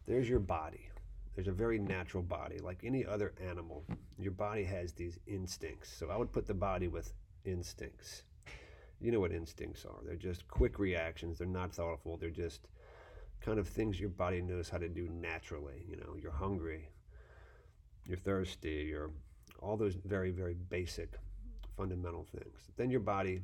There's 0.06 0.30
your 0.30 0.40
body. 0.40 0.90
There's 1.36 1.48
a 1.50 1.54
very 1.54 1.80
natural 1.80 2.24
body, 2.24 2.60
like 2.60 2.80
any 2.84 3.06
other 3.06 3.34
animal. 3.46 3.84
Your 4.18 4.32
body 4.32 4.64
has 4.64 4.94
these 4.94 5.20
instincts. 5.28 5.94
So 5.98 6.10
I 6.10 6.18
would 6.18 6.32
put 6.32 6.48
the 6.48 6.54
body 6.54 6.88
with 6.88 7.14
instincts. 7.44 8.24
You 9.02 9.12
know 9.12 9.20
what 9.20 9.34
instincts 9.34 9.86
are. 9.86 10.00
They're 10.06 10.16
just 10.16 10.48
quick 10.48 10.80
reactions. 10.80 11.38
They're 11.38 11.48
not 11.48 11.74
thoughtful. 11.74 12.18
They're 12.18 12.30
just 12.30 12.68
kind 13.42 13.60
of 13.60 13.68
things 13.68 14.00
your 14.00 14.10
body 14.10 14.42
knows 14.42 14.70
how 14.70 14.78
to 14.78 14.88
do 14.88 15.10
naturally. 15.10 15.86
You 15.88 15.98
know, 15.98 16.16
you're 16.18 16.32
hungry, 16.32 16.90
you're 18.06 18.18
thirsty, 18.18 18.86
you're 18.90 19.12
all 19.60 19.78
those 19.78 19.96
very, 19.96 20.32
very 20.32 20.56
basic 20.70 21.14
fundamental 21.76 22.24
things. 22.24 22.72
Then 22.78 22.90
your 22.90 23.00
body, 23.00 23.42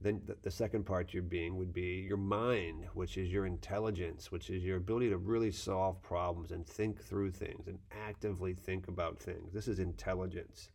then 0.00 0.20
the, 0.42 0.50
second 0.50 0.84
part 0.84 1.14
your 1.14 1.22
being 1.22 1.56
would 1.56 1.72
be 1.72 2.04
your 2.06 2.18
mind, 2.18 2.86
which 2.94 3.16
is 3.16 3.32
your 3.32 3.46
intelligence, 3.46 4.30
which 4.30 4.50
is 4.50 4.62
your 4.62 4.76
ability 4.76 5.08
to 5.10 5.16
really 5.16 5.50
solve 5.50 6.00
problems 6.02 6.52
and 6.52 6.66
think 6.66 7.02
through 7.02 7.30
things 7.30 7.66
and 7.66 7.78
actively 8.06 8.52
think 8.52 8.88
about 8.88 9.18
things. 9.18 9.52
This 9.52 9.68
is 9.68 9.78
intelligence. 9.78 10.70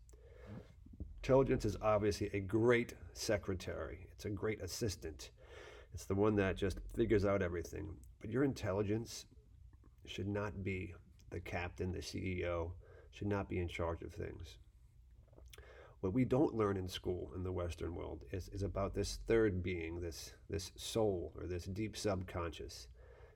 Intelligence 1.24 1.66
is 1.66 1.78
obviously 1.82 2.32
a 2.34 2.40
great 2.40 2.94
secretary, 3.14 4.08
it's 4.14 4.26
a 4.26 4.30
great 4.30 4.62
assistant. 4.62 5.30
It's 5.94 6.06
the 6.06 6.16
one 6.16 6.36
that 6.38 6.56
just 6.56 6.80
figures 6.96 7.26
out 7.26 7.42
everything. 7.42 7.90
But 8.22 8.30
your 8.30 8.44
intelligence 8.44 9.26
should 10.06 10.28
not 10.28 10.64
be 10.64 10.94
the 11.32 11.42
captain, 11.42 11.92
the 11.92 12.00
CEO, 12.00 12.72
should 13.12 13.28
not 13.28 13.50
be 13.50 13.60
in 13.60 13.68
charge 13.68 14.02
of 14.02 14.14
things. 14.14 14.58
What 16.00 16.14
we 16.14 16.26
don't 16.26 16.56
learn 16.56 16.78
in 16.78 16.88
school 16.88 17.32
in 17.36 17.44
the 17.44 17.52
Western 17.52 17.94
world 17.94 18.24
is, 18.32 18.50
is 18.50 18.64
about 18.64 18.96
this 18.96 19.20
third 19.28 19.62
being, 19.62 20.02
this, 20.02 20.34
this 20.50 20.72
soul, 20.76 21.32
or 21.40 21.46
this 21.46 21.66
deep 21.66 21.96
subconscious. 21.96 22.88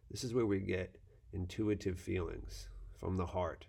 This 0.09 0.23
is 0.23 0.33
where 0.33 0.47
we 0.47 0.59
get 0.59 0.95
intuitive 1.33 1.99
feelings 1.99 2.69
from 2.97 3.17
the 3.17 3.25
heart, 3.25 3.67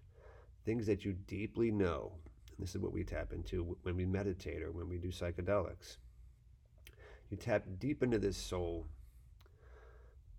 things 0.65 0.87
that 0.87 1.05
you 1.05 1.13
deeply 1.13 1.71
know 1.71 2.13
this 2.59 2.75
is 2.75 2.81
what 2.81 2.93
we 2.93 3.05
tap 3.05 3.33
into 3.33 3.77
when 3.83 3.97
we 3.97 4.07
meditate 4.07 4.63
or 4.63 4.73
when 4.73 4.89
we 4.89 4.99
do 4.99 5.09
psychedelics. 5.09 5.99
You 7.31 7.37
tap 7.37 7.65
deep 7.79 8.03
into 8.03 8.19
this 8.19 8.37
soul, 8.37 8.87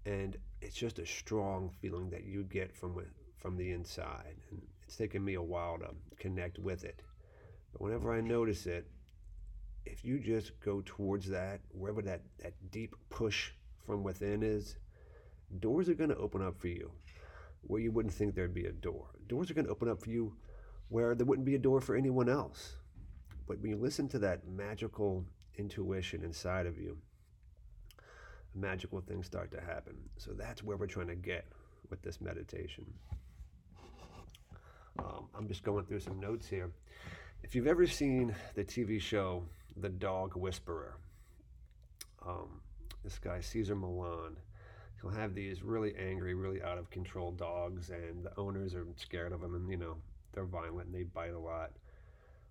and 0.05 0.37
it's 0.61 0.75
just 0.75 0.99
a 0.99 1.05
strong 1.05 1.69
feeling 1.69 2.09
that 2.09 2.23
you 2.23 2.43
get 2.43 2.75
from 2.75 2.95
from 3.37 3.57
the 3.57 3.71
inside. 3.71 4.35
And 4.49 4.61
it's 4.87 4.95
taken 4.95 5.23
me 5.23 5.33
a 5.33 5.41
while 5.41 5.77
to 5.79 5.89
connect 6.17 6.59
with 6.59 6.85
it. 6.85 7.01
But 7.73 7.81
whenever 7.81 8.13
I 8.13 8.21
notice 8.21 8.65
it, 8.65 8.87
if 9.85 10.05
you 10.05 10.17
just 10.17 10.57
go 10.61 10.81
towards 10.85 11.27
that, 11.29 11.59
wherever 11.71 12.01
that, 12.03 12.21
that 12.41 12.53
deep 12.71 12.95
push 13.09 13.51
from 13.85 14.01
within 14.01 14.43
is, 14.43 14.77
doors 15.59 15.89
are 15.89 15.93
going 15.93 16.09
to 16.09 16.17
open 16.17 16.41
up 16.41 16.57
for 16.57 16.69
you 16.69 16.91
where 17.63 17.81
you 17.81 17.91
wouldn't 17.91 18.13
think 18.13 18.33
there'd 18.33 18.53
be 18.53 18.65
a 18.65 18.71
door. 18.71 19.07
Doors 19.27 19.51
are 19.51 19.53
going 19.53 19.65
to 19.65 19.71
open 19.71 19.89
up 19.89 20.01
for 20.01 20.09
you 20.09 20.33
where 20.87 21.15
there 21.15 21.25
wouldn't 21.25 21.45
be 21.45 21.55
a 21.55 21.59
door 21.59 21.81
for 21.81 21.97
anyone 21.97 22.29
else. 22.29 22.77
But 23.45 23.59
when 23.59 23.71
you 23.71 23.77
listen 23.77 24.07
to 24.09 24.19
that 24.19 24.47
magical 24.47 25.25
intuition 25.57 26.23
inside 26.23 26.65
of 26.65 26.77
you, 26.77 26.97
magical 28.55 29.01
things 29.01 29.25
start 29.25 29.51
to 29.51 29.59
happen. 29.59 29.95
So 30.17 30.31
that's 30.31 30.63
where 30.63 30.77
we're 30.77 30.87
trying 30.87 31.07
to 31.07 31.15
get 31.15 31.45
with 31.89 32.01
this 32.01 32.21
meditation. 32.21 32.85
Um, 34.99 35.27
I'm 35.37 35.47
just 35.47 35.63
going 35.63 35.85
through 35.85 35.99
some 35.99 36.19
notes 36.19 36.47
here. 36.47 36.71
If 37.43 37.55
you've 37.55 37.67
ever 37.67 37.87
seen 37.87 38.35
the 38.55 38.63
TV 38.63 38.99
show 38.99 39.43
The 39.77 39.89
Dog 39.89 40.35
Whisperer, 40.35 40.97
um, 42.25 42.61
this 43.03 43.19
guy, 43.19 43.39
Cesar 43.41 43.75
Millan, 43.75 44.37
he'll 45.01 45.11
have 45.11 45.35
these 45.35 45.63
really 45.63 45.93
angry, 45.97 46.33
really 46.33 46.61
out 46.61 46.77
of 46.77 46.89
control 46.89 47.31
dogs, 47.31 47.89
and 47.89 48.25
the 48.25 48.37
owners 48.37 48.73
are 48.73 48.87
scared 48.95 49.31
of 49.31 49.41
them, 49.41 49.55
and 49.55 49.69
you 49.69 49.77
know, 49.77 49.95
they're 50.33 50.45
violent 50.45 50.87
and 50.87 50.95
they 50.95 51.03
bite 51.03 51.33
a 51.33 51.39
lot. 51.39 51.71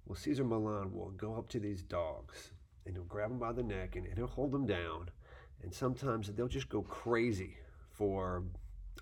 Well, 0.06 0.16
Cesar 0.16 0.44
Millan 0.44 0.92
will 0.92 1.10
go 1.10 1.36
up 1.36 1.48
to 1.50 1.60
these 1.60 1.82
dogs 1.82 2.50
and 2.84 2.94
he'll 2.94 3.04
grab 3.04 3.30
them 3.30 3.38
by 3.38 3.52
the 3.52 3.62
neck 3.62 3.96
and, 3.96 4.06
and 4.06 4.16
he'll 4.16 4.26
hold 4.26 4.52
them 4.52 4.66
down. 4.66 5.08
And 5.62 5.72
sometimes 5.72 6.28
they'll 6.32 6.48
just 6.48 6.68
go 6.68 6.82
crazy 6.82 7.56
for 7.90 8.42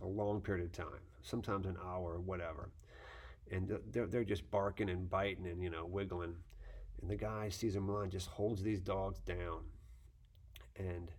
a 0.02 0.06
long 0.06 0.40
period 0.40 0.64
of 0.64 0.72
time, 0.72 1.00
sometimes 1.22 1.66
an 1.66 1.76
hour 1.84 2.14
or 2.14 2.20
whatever. 2.20 2.70
And 3.50 3.78
they're, 3.92 4.06
they're 4.06 4.24
just 4.24 4.50
barking 4.50 4.88
and 4.88 5.08
biting 5.08 5.46
and, 5.46 5.62
you 5.62 5.70
know, 5.70 5.84
wiggling. 5.84 6.34
And 7.00 7.10
the 7.10 7.16
guy, 7.16 7.48
Cesar 7.48 7.80
Millan, 7.80 8.10
just 8.10 8.28
holds 8.28 8.62
these 8.62 8.80
dogs 8.80 9.20
down. 9.20 9.60
And 10.76 11.10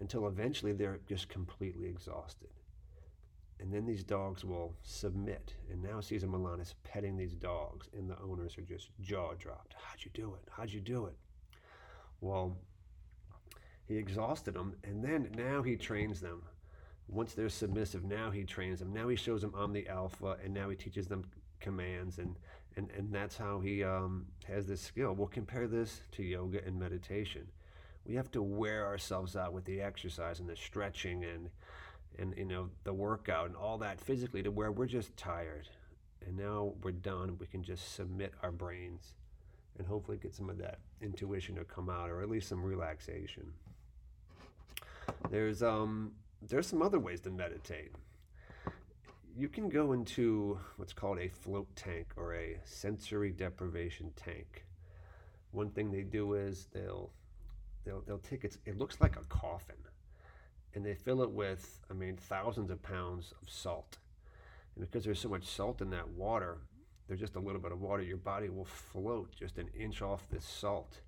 until 0.00 0.26
eventually 0.26 0.72
they're 0.72 1.00
just 1.06 1.28
completely 1.28 1.88
exhausted 1.88 2.48
and 3.60 3.72
then 3.72 3.86
these 3.86 4.02
dogs 4.02 4.44
will 4.44 4.74
submit. 4.82 5.54
And 5.70 5.82
now 5.82 6.00
Cesar 6.00 6.26
Millan 6.26 6.60
is 6.60 6.74
petting 6.82 7.16
these 7.16 7.34
dogs, 7.34 7.88
and 7.96 8.08
the 8.08 8.18
owners 8.20 8.56
are 8.56 8.62
just 8.62 8.88
jaw 9.00 9.34
dropped. 9.38 9.74
How'd 9.74 10.04
you 10.04 10.10
do 10.14 10.34
it? 10.34 10.48
How'd 10.50 10.70
you 10.70 10.80
do 10.80 11.06
it? 11.06 11.16
Well, 12.20 12.56
he 13.86 13.96
exhausted 13.96 14.54
them, 14.54 14.76
and 14.84 15.04
then 15.04 15.30
now 15.36 15.62
he 15.62 15.76
trains 15.76 16.20
them. 16.20 16.42
Once 17.08 17.34
they're 17.34 17.48
submissive, 17.48 18.04
now 18.04 18.30
he 18.30 18.44
trains 18.44 18.78
them. 18.78 18.92
Now 18.92 19.08
he 19.08 19.16
shows 19.16 19.42
them 19.42 19.52
I'm 19.56 19.72
the 19.72 19.88
alpha, 19.88 20.36
and 20.42 20.54
now 20.54 20.70
he 20.70 20.76
teaches 20.76 21.06
them 21.06 21.24
commands, 21.60 22.18
and 22.18 22.36
and 22.76 22.90
and 22.96 23.12
that's 23.12 23.36
how 23.36 23.60
he 23.60 23.84
um, 23.84 24.26
has 24.46 24.66
this 24.66 24.80
skill. 24.80 25.14
We'll 25.14 25.28
compare 25.28 25.66
this 25.66 26.02
to 26.12 26.22
yoga 26.22 26.64
and 26.64 26.78
meditation. 26.78 27.46
We 28.04 28.14
have 28.14 28.30
to 28.32 28.42
wear 28.42 28.86
ourselves 28.86 29.36
out 29.36 29.52
with 29.52 29.64
the 29.64 29.80
exercise 29.80 30.40
and 30.40 30.48
the 30.48 30.56
stretching 30.56 31.24
and 31.24 31.50
and 32.18 32.34
you 32.36 32.44
know 32.44 32.68
the 32.84 32.92
workout 32.92 33.46
and 33.46 33.56
all 33.56 33.78
that 33.78 34.00
physically 34.00 34.42
to 34.42 34.50
where 34.50 34.72
we're 34.72 34.86
just 34.86 35.16
tired 35.16 35.68
and 36.26 36.36
now 36.36 36.72
we're 36.82 36.90
done 36.90 37.36
we 37.38 37.46
can 37.46 37.62
just 37.62 37.94
submit 37.94 38.32
our 38.42 38.52
brains 38.52 39.14
and 39.78 39.86
hopefully 39.86 40.18
get 40.20 40.34
some 40.34 40.50
of 40.50 40.58
that 40.58 40.78
intuition 41.00 41.54
to 41.54 41.64
come 41.64 41.88
out 41.88 42.10
or 42.10 42.20
at 42.20 42.28
least 42.28 42.48
some 42.48 42.62
relaxation 42.62 43.52
there's 45.30 45.62
um 45.62 46.12
there's 46.42 46.66
some 46.66 46.82
other 46.82 46.98
ways 46.98 47.20
to 47.20 47.30
meditate 47.30 47.92
you 49.36 49.48
can 49.48 49.68
go 49.68 49.92
into 49.92 50.58
what's 50.76 50.92
called 50.92 51.18
a 51.18 51.28
float 51.28 51.68
tank 51.76 52.08
or 52.16 52.34
a 52.34 52.58
sensory 52.64 53.30
deprivation 53.30 54.10
tank 54.16 54.64
one 55.52 55.70
thing 55.70 55.90
they 55.90 56.02
do 56.02 56.34
is 56.34 56.68
they'll 56.72 57.10
they'll, 57.84 58.02
they'll 58.02 58.18
take 58.18 58.44
it 58.44 58.56
it 58.66 58.78
looks 58.78 59.00
like 59.00 59.16
a 59.16 59.24
coffin 59.24 59.76
and 60.74 60.84
they 60.84 60.94
fill 60.94 61.22
it 61.22 61.30
with, 61.30 61.80
I 61.90 61.94
mean, 61.94 62.16
thousands 62.16 62.70
of 62.70 62.82
pounds 62.82 63.34
of 63.42 63.50
salt. 63.50 63.98
And 64.76 64.84
because 64.84 65.04
there's 65.04 65.20
so 65.20 65.28
much 65.28 65.44
salt 65.44 65.80
in 65.80 65.90
that 65.90 66.08
water, 66.08 66.58
there's 67.06 67.20
just 67.20 67.34
a 67.34 67.40
little 67.40 67.60
bit 67.60 67.72
of 67.72 67.80
water, 67.80 68.02
your 68.02 68.16
body 68.16 68.48
will 68.48 68.64
float 68.64 69.34
just 69.36 69.58
an 69.58 69.68
inch 69.76 70.00
off 70.00 70.28
this 70.30 70.44
salt. 70.44 71.00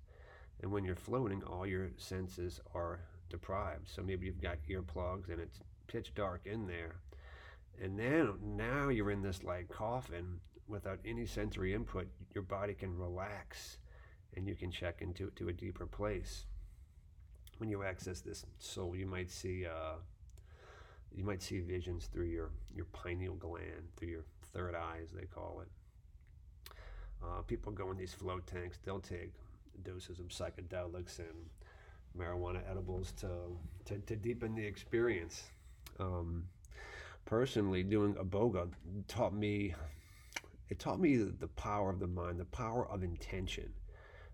And 0.61 0.71
when 0.71 0.83
you're 0.83 0.95
floating, 0.95 1.43
all 1.43 1.65
your 1.65 1.89
senses 1.97 2.59
are 2.75 2.99
deprived. 3.29 3.87
So 3.87 4.01
maybe 4.01 4.25
you've 4.25 4.41
got 4.41 4.57
earplugs 4.69 5.29
and 5.29 5.39
it's 5.39 5.59
pitch 5.87 6.13
dark 6.13 6.41
in 6.45 6.67
there. 6.67 6.95
And 7.81 7.97
then 7.97 8.33
now 8.41 8.89
you're 8.89 9.11
in 9.11 9.21
this 9.21 9.43
like 9.43 9.69
coffin 9.69 10.39
without 10.67 10.99
any 11.05 11.25
sensory 11.25 11.73
input. 11.73 12.07
Your 12.33 12.43
body 12.43 12.73
can 12.73 12.97
relax 12.97 13.77
and 14.35 14.47
you 14.47 14.55
can 14.55 14.71
check 14.71 15.01
into 15.01 15.29
to 15.31 15.49
a 15.49 15.53
deeper 15.53 15.85
place 15.85 16.45
when 17.57 17.69
you 17.69 17.83
access 17.83 18.21
this 18.21 18.45
soul, 18.59 18.95
you 18.95 19.05
might 19.05 19.29
see 19.31 19.65
uh, 19.65 19.95
you 21.15 21.23
might 21.23 21.41
see 21.41 21.59
visions 21.59 22.07
through 22.07 22.25
your 22.25 22.51
your 22.75 22.85
pineal 22.85 23.35
gland, 23.35 23.87
through 23.95 24.09
your 24.09 24.25
third 24.53 24.75
eye, 24.75 24.99
as 25.01 25.11
they 25.11 25.25
call 25.25 25.61
it. 25.61 26.73
Uh, 27.23 27.41
people 27.43 27.71
go 27.71 27.89
in 27.91 27.97
these 27.97 28.13
float 28.13 28.45
tanks. 28.47 28.79
They'll 28.83 28.99
take 28.99 29.31
doses 29.83 30.19
of 30.19 30.27
psychedelics 30.27 31.19
and 31.19 31.49
marijuana 32.17 32.59
edibles 32.69 33.13
to 33.13 33.29
to, 33.85 33.97
to 33.99 34.15
deepen 34.15 34.55
the 34.55 34.65
experience. 34.65 35.43
Um, 35.99 36.43
personally, 37.25 37.83
doing 37.83 38.13
iboga 38.15 38.69
taught 39.07 39.33
me 39.33 39.73
it 40.69 40.79
taught 40.79 40.99
me 40.99 41.17
the 41.17 41.47
power 41.49 41.89
of 41.89 41.99
the 41.99 42.07
mind, 42.07 42.39
the 42.39 42.45
power 42.45 42.87
of 42.87 43.03
intention. 43.03 43.71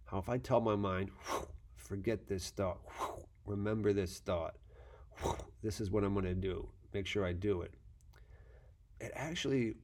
How 0.06 0.20
if 0.20 0.30
I 0.30 0.38
tell 0.38 0.62
my 0.62 0.76
mind, 0.76 1.10
forget 1.76 2.28
this 2.28 2.50
thought. 2.52 2.80
Remember 3.46 3.94
this 3.94 4.20
thought. 4.20 4.56
This 5.62 5.82
is 5.82 5.92
what 5.92 6.04
I'm 6.04 6.14
going 6.14 6.26
to 6.26 6.34
do. 6.34 6.70
Make 6.94 7.08
sure 7.08 7.26
I 7.26 7.34
do 7.34 7.62
it. 7.62 7.74
It 9.02 9.12
actually 9.16 9.76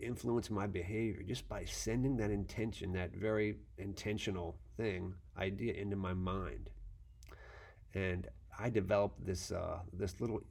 influenced 0.00 0.50
my 0.50 0.66
behavior 0.66 1.22
just 1.22 1.48
by 1.48 1.64
sending 1.64 2.16
that 2.16 2.30
intention, 2.30 2.92
that 2.92 3.14
very 3.14 3.56
intentional 3.78 4.58
thing, 4.76 5.14
idea 5.38 5.74
into 5.74 5.96
my 5.96 6.12
mind. 6.12 6.68
And 7.94 8.28
I 8.58 8.70
developed 8.70 9.24
this 9.24 9.50
uh, 9.50 9.78
this 9.92 10.20
little 10.20 10.42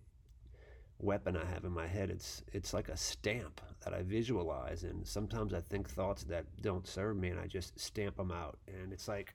weapon 1.02 1.36
I 1.36 1.46
have 1.46 1.66
in 1.66 1.72
my 1.72 1.88
head. 1.88 2.10
It's 2.10 2.44
it's 2.54 2.74
like 2.74 2.90
a 2.90 2.98
stamp 2.98 3.62
that 3.84 3.94
I 3.94 4.04
visualize, 4.04 4.84
and 4.84 5.06
sometimes 5.06 5.54
I 5.54 5.62
think 5.62 5.90
thoughts 5.90 6.24
that 6.26 6.46
don't 6.62 6.88
serve 6.88 7.18
me, 7.18 7.30
and 7.30 7.40
I 7.40 7.48
just 7.48 7.80
stamp 7.80 8.18
them 8.18 8.32
out. 8.32 8.58
And 8.68 8.94
it's 8.94 9.08
like 9.08 9.34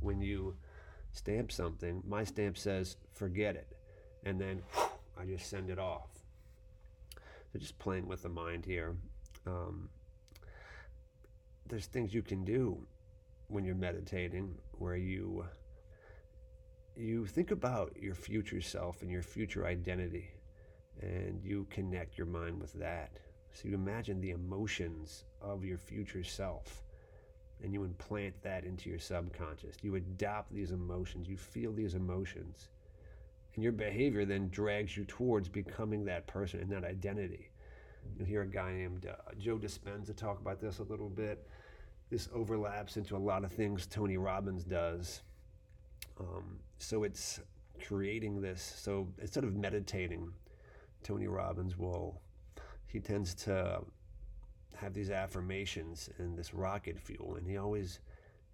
when 0.00 0.20
you 0.20 0.56
stamp 1.12 1.50
something, 1.50 2.02
my 2.06 2.24
stamp 2.24 2.56
says 2.56 2.96
forget 3.12 3.56
it, 3.56 3.76
and 4.24 4.40
then 4.40 4.62
I 5.18 5.24
just 5.24 5.48
send 5.48 5.70
it 5.70 5.78
off. 5.78 6.10
So 7.52 7.58
just 7.58 7.78
playing 7.78 8.06
with 8.06 8.22
the 8.22 8.28
mind 8.28 8.64
here. 8.64 8.96
Um, 9.46 9.88
there's 11.68 11.86
things 11.86 12.12
you 12.12 12.22
can 12.22 12.44
do 12.44 12.86
when 13.48 13.64
you're 13.64 13.74
meditating 13.74 14.54
where 14.72 14.96
you 14.96 15.44
you 16.96 17.24
think 17.26 17.50
about 17.50 17.96
your 18.00 18.14
future 18.14 18.60
self 18.60 19.02
and 19.02 19.10
your 19.10 19.22
future 19.22 19.66
identity, 19.66 20.30
and 21.00 21.40
you 21.42 21.66
connect 21.70 22.18
your 22.18 22.26
mind 22.26 22.60
with 22.60 22.72
that. 22.74 23.18
So 23.52 23.68
you 23.68 23.74
imagine 23.74 24.20
the 24.20 24.30
emotions 24.30 25.24
of 25.40 25.64
your 25.64 25.78
future 25.78 26.22
self 26.22 26.82
and 27.62 27.72
you 27.72 27.84
implant 27.84 28.42
that 28.42 28.64
into 28.64 28.88
your 28.88 28.98
subconscious. 28.98 29.76
You 29.82 29.96
adopt 29.96 30.52
these 30.52 30.70
emotions, 30.70 31.28
you 31.28 31.36
feel 31.36 31.72
these 31.72 31.94
emotions, 31.94 32.68
and 33.54 33.62
your 33.62 33.72
behavior 33.72 34.24
then 34.24 34.48
drags 34.48 34.96
you 34.96 35.04
towards 35.04 35.48
becoming 35.48 36.04
that 36.06 36.26
person 36.26 36.60
and 36.60 36.70
that 36.70 36.84
identity. 36.84 37.50
You'll 38.16 38.26
hear 38.26 38.42
a 38.42 38.46
guy 38.46 38.72
named 38.72 39.06
uh, 39.06 39.14
Joe 39.38 39.58
Dispenza 39.58 40.16
talk 40.16 40.40
about 40.40 40.60
this 40.60 40.78
a 40.78 40.84
little 40.84 41.10
bit. 41.10 41.46
This 42.08 42.28
overlaps 42.34 42.96
into 42.96 43.16
a 43.16 43.18
lot 43.18 43.44
of 43.44 43.52
things 43.52 43.86
Tony 43.86 44.16
Robbins 44.16 44.64
does. 44.64 45.22
Um, 46.18 46.58
so 46.78 47.04
it's 47.04 47.40
creating 47.86 48.40
this. 48.40 48.62
So 48.78 49.08
instead 49.18 49.44
of 49.44 49.54
meditating, 49.54 50.32
Tony 51.02 51.26
Robbins 51.26 51.76
will, 51.76 52.20
he 52.86 53.00
tends 53.00 53.34
to 53.34 53.80
have 54.76 54.94
these 54.94 55.10
affirmations 55.10 56.08
and 56.18 56.38
this 56.38 56.54
rocket 56.54 56.98
fuel, 56.98 57.36
and 57.36 57.46
he 57.46 57.56
always 57.56 58.00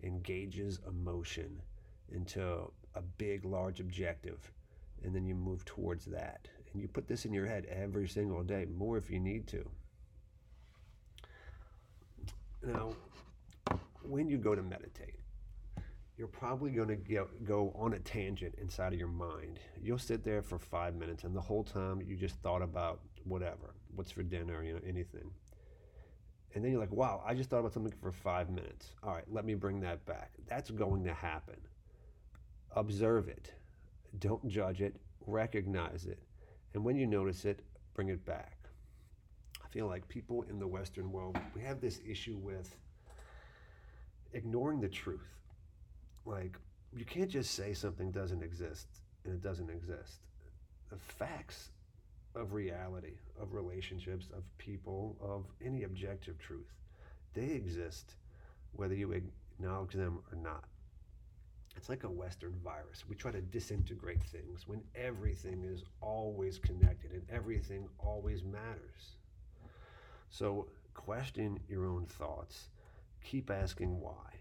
engages 0.02 0.80
emotion 0.88 1.60
into 2.10 2.70
a 2.94 3.02
big, 3.18 3.44
large 3.44 3.80
objective, 3.80 4.52
and 5.02 5.14
then 5.14 5.26
you 5.26 5.34
move 5.34 5.64
towards 5.64 6.04
that. 6.06 6.48
And 6.72 6.80
you 6.82 6.88
put 6.88 7.06
this 7.06 7.24
in 7.24 7.32
your 7.32 7.46
head 7.46 7.66
every 7.66 8.08
single 8.08 8.42
day, 8.42 8.66
more 8.76 8.96
if 8.98 9.10
you 9.10 9.20
need 9.20 9.46
to. 9.48 9.68
Now, 12.62 12.94
when 14.02 14.28
you 14.28 14.38
go 14.38 14.54
to 14.54 14.62
meditate, 14.62 15.20
you're 16.16 16.28
probably 16.28 16.70
going 16.70 16.88
to 16.88 17.26
go 17.44 17.72
on 17.76 17.92
a 17.92 17.98
tangent 17.98 18.54
inside 18.58 18.92
of 18.92 18.98
your 18.98 19.08
mind. 19.08 19.58
You'll 19.82 19.98
sit 19.98 20.24
there 20.24 20.42
for 20.42 20.58
five 20.58 20.94
minutes, 20.94 21.24
and 21.24 21.36
the 21.36 21.40
whole 21.40 21.62
time 21.62 22.00
you 22.00 22.16
just 22.16 22.36
thought 22.36 22.62
about 22.62 23.00
whatever, 23.24 23.74
what's 23.94 24.10
for 24.10 24.22
dinner, 24.22 24.62
you 24.64 24.72
know, 24.72 24.80
anything. 24.86 25.30
And 26.54 26.64
then 26.64 26.72
you're 26.72 26.80
like, 26.80 26.92
wow, 26.92 27.22
I 27.26 27.34
just 27.34 27.50
thought 27.50 27.58
about 27.58 27.74
something 27.74 27.92
for 28.00 28.12
five 28.12 28.48
minutes. 28.48 28.92
All 29.02 29.12
right, 29.12 29.24
let 29.30 29.44
me 29.44 29.54
bring 29.54 29.80
that 29.80 30.06
back. 30.06 30.30
That's 30.48 30.70
going 30.70 31.04
to 31.04 31.12
happen. 31.12 31.56
Observe 32.74 33.28
it, 33.28 33.52
don't 34.18 34.46
judge 34.48 34.80
it, 34.80 34.96
recognize 35.26 36.06
it. 36.06 36.22
And 36.72 36.82
when 36.82 36.96
you 36.96 37.06
notice 37.06 37.44
it, 37.44 37.60
bring 37.94 38.08
it 38.08 38.24
back. 38.24 38.56
I 39.62 39.68
feel 39.68 39.86
like 39.86 40.08
people 40.08 40.46
in 40.48 40.58
the 40.58 40.66
Western 40.66 41.12
world, 41.12 41.38
we 41.54 41.60
have 41.62 41.80
this 41.80 42.00
issue 42.08 42.38
with 42.38 42.74
ignoring 44.32 44.80
the 44.80 44.88
truth. 44.88 45.35
Like, 46.26 46.58
you 46.94 47.04
can't 47.04 47.30
just 47.30 47.54
say 47.54 47.72
something 47.72 48.10
doesn't 48.10 48.42
exist 48.42 48.88
and 49.24 49.34
it 49.34 49.42
doesn't 49.42 49.70
exist. 49.70 50.20
The 50.90 50.96
facts 50.96 51.70
of 52.34 52.52
reality, 52.52 53.14
of 53.40 53.54
relationships, 53.54 54.26
of 54.36 54.42
people, 54.58 55.16
of 55.20 55.44
any 55.64 55.84
objective 55.84 56.38
truth. 56.38 56.72
They 57.32 57.52
exist 57.52 58.16
whether 58.72 58.94
you 58.94 59.12
acknowledge 59.12 59.92
them 59.92 60.18
or 60.30 60.38
not. 60.38 60.64
It's 61.76 61.88
like 61.88 62.04
a 62.04 62.10
Western 62.10 62.54
virus. 62.64 63.04
We 63.08 63.14
try 63.14 63.30
to 63.32 63.40
disintegrate 63.40 64.22
things 64.24 64.66
when 64.66 64.82
everything 64.94 65.64
is 65.64 65.84
always 66.00 66.58
connected 66.58 67.12
and 67.12 67.22
everything 67.30 67.86
always 67.98 68.42
matters. 68.42 69.16
So 70.30 70.66
question 70.94 71.58
your 71.68 71.86
own 71.86 72.06
thoughts. 72.06 72.70
Keep 73.22 73.50
asking 73.50 74.00
why. 74.00 74.36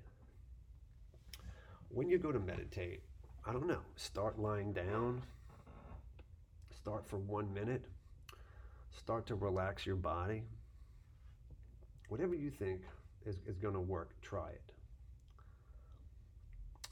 When 1.95 2.09
you 2.09 2.17
go 2.17 2.31
to 2.31 2.39
meditate, 2.39 3.01
I 3.47 3.53
don't 3.53 3.67
know, 3.67 3.79
start 3.95 4.37
lying 4.37 4.73
down, 4.73 5.23
Start 6.85 7.07
for 7.07 7.17
one 7.17 7.51
minute. 7.51 7.83
Start 8.95 9.25
to 9.25 9.33
relax 9.33 9.87
your 9.87 9.95
body. 9.95 10.43
Whatever 12.09 12.35
you 12.35 12.51
think 12.51 12.81
is, 13.25 13.37
is 13.47 13.57
going 13.57 13.73
to 13.73 13.79
work, 13.79 14.11
try 14.21 14.49
it. 14.49 14.61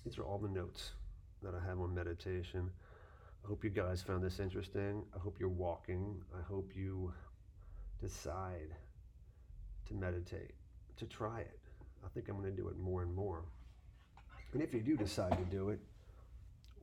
These 0.03 0.17
are 0.17 0.23
all 0.23 0.39
the 0.39 0.49
notes 0.49 0.93
that 1.43 1.53
I 1.53 1.63
have 1.67 1.79
on 1.79 1.93
meditation. 1.93 2.71
I 3.45 3.47
hope 3.47 3.63
you 3.63 3.69
guys 3.69 4.01
found 4.01 4.23
this 4.23 4.39
interesting. 4.39 5.03
I 5.15 5.19
hope 5.19 5.35
you're 5.39 5.49
walking. 5.49 6.15
I 6.35 6.41
hope 6.41 6.71
you 6.73 7.13
decide 8.01 8.73
to 9.85 9.93
meditate, 9.93 10.53
to 10.97 11.05
try 11.05 11.41
it. 11.41 11.59
I 12.03 12.07
think 12.15 12.29
I'm 12.29 12.41
going 12.41 12.49
to 12.49 12.57
do 12.59 12.67
it 12.69 12.79
more 12.79 13.03
and 13.03 13.13
more. 13.13 13.43
And 14.53 14.61
if 14.61 14.73
you 14.73 14.81
do 14.81 14.95
decide 14.95 15.37
to 15.37 15.45
do 15.45 15.69
it, 15.69 15.79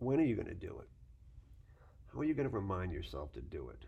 when 0.01 0.19
are 0.19 0.25
you 0.25 0.35
going 0.35 0.49
to 0.49 0.55
do 0.55 0.79
it? 0.81 0.89
How 2.13 2.21
are 2.21 2.25
you 2.25 2.35
going 2.35 2.49
to 2.49 2.55
remind 2.55 2.93
yourself 2.93 3.33
to 3.35 3.41
do 3.41 3.69
it? 3.69 3.85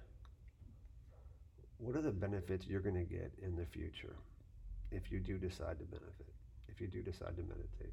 What 1.79 1.97
are 1.97 2.03
the 2.03 2.13
benefits 2.13 2.67
you're 2.67 2.81
going 2.81 2.95
to 2.95 3.13
get 3.13 3.33
in 3.43 3.57
the 3.57 3.67
future 3.67 4.15
if 4.93 5.11
you 5.11 5.19
do 5.19 5.37
decide 5.37 5.81
to 5.81 5.85
benefit, 5.85 6.33
if 6.69 6.81
you 6.81 6.87
do 6.87 7.03
decide 7.03 7.37
to 7.37 7.43
meditate? 7.43 7.93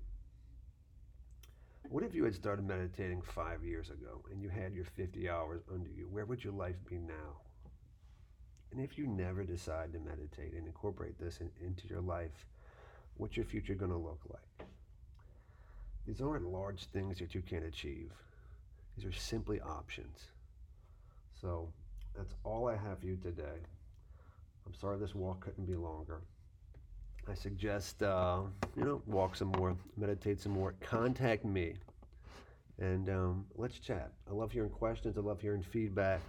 What 1.89 2.03
if 2.03 2.13
you 2.13 2.23
had 2.23 2.35
started 2.35 2.67
meditating 2.67 3.23
five 3.23 3.63
years 3.63 3.89
ago 3.89 4.23
and 4.31 4.39
you 4.43 4.49
had 4.49 4.75
your 4.75 4.85
50 4.85 5.27
hours 5.27 5.61
under 5.73 5.89
you? 5.89 6.07
Where 6.11 6.25
would 6.25 6.43
your 6.43 6.53
life 6.53 6.75
be 6.87 6.97
now? 6.99 7.41
And 8.71 8.79
if 8.79 8.95
you 8.95 9.07
never 9.07 9.43
decide 9.43 9.93
to 9.93 9.99
meditate 9.99 10.53
and 10.53 10.67
incorporate 10.67 11.17
this 11.17 11.39
in, 11.39 11.49
into 11.65 11.87
your 11.87 12.01
life, 12.01 12.45
what's 13.17 13.35
your 13.35 13.45
future 13.45 13.73
going 13.73 13.89
to 13.89 13.97
look 13.97 14.19
like? 14.29 14.68
These 16.09 16.21
aren't 16.21 16.51
large 16.51 16.85
things 16.85 17.19
that 17.19 17.35
you 17.35 17.41
can't 17.43 17.63
achieve. 17.63 18.09
These 18.97 19.05
are 19.05 19.11
simply 19.11 19.61
options. 19.61 20.25
So 21.39 21.69
that's 22.17 22.33
all 22.43 22.67
I 22.67 22.75
have 22.75 22.97
for 22.97 23.05
you 23.05 23.15
today. 23.15 23.59
I'm 24.65 24.73
sorry 24.73 24.97
this 24.97 25.13
walk 25.13 25.41
couldn't 25.41 25.65
be 25.65 25.75
longer. 25.75 26.21
I 27.29 27.35
suggest, 27.35 28.01
uh, 28.01 28.41
you 28.75 28.85
know, 28.85 29.03
walk 29.05 29.35
some 29.35 29.49
more, 29.49 29.77
meditate 29.97 30.41
some 30.41 30.51
more, 30.51 30.73
contact 30.81 31.45
me, 31.45 31.75
and 32.79 33.07
um, 33.09 33.45
let's 33.55 33.77
chat. 33.77 34.11
I 34.27 34.33
love 34.33 34.51
hearing 34.51 34.71
questions. 34.71 35.15
I 35.15 35.21
love 35.21 35.39
hearing 35.39 35.61
feedback. 35.61 36.21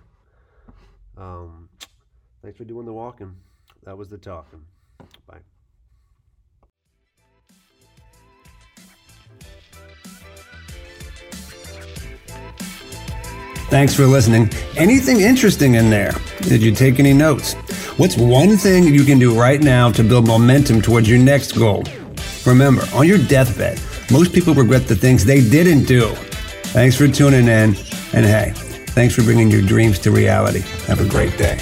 Um, 1.16 1.70
thanks 2.42 2.58
for 2.58 2.64
doing 2.64 2.84
the 2.84 2.92
walking. 2.92 3.34
That 3.84 3.96
was 3.96 4.10
the 4.10 4.18
talking. 4.18 4.62
Bye. 5.26 5.38
Thanks 13.70 13.94
for 13.94 14.04
listening. 14.04 14.50
Anything 14.76 15.20
interesting 15.20 15.74
in 15.74 15.90
there? 15.90 16.12
Did 16.40 16.60
you 16.60 16.72
take 16.72 16.98
any 16.98 17.12
notes? 17.12 17.54
What's 17.98 18.16
one 18.16 18.56
thing 18.56 18.82
you 18.92 19.04
can 19.04 19.20
do 19.20 19.32
right 19.38 19.60
now 19.60 19.92
to 19.92 20.02
build 20.02 20.26
momentum 20.26 20.82
towards 20.82 21.08
your 21.08 21.20
next 21.20 21.52
goal? 21.52 21.84
Remember, 22.44 22.82
on 22.92 23.06
your 23.06 23.18
deathbed, 23.18 23.80
most 24.10 24.32
people 24.32 24.54
regret 24.54 24.88
the 24.88 24.96
things 24.96 25.24
they 25.24 25.40
didn't 25.40 25.84
do. 25.84 26.08
Thanks 26.72 26.96
for 26.96 27.06
tuning 27.06 27.46
in. 27.46 27.76
And 28.12 28.26
hey, 28.26 28.52
thanks 28.88 29.14
for 29.14 29.22
bringing 29.22 29.52
your 29.52 29.62
dreams 29.62 30.00
to 30.00 30.10
reality. 30.10 30.62
Have 30.86 31.00
a 31.00 31.08
great 31.08 31.38
day. 31.38 31.60